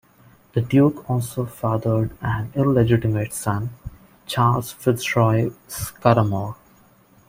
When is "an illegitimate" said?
2.21-3.33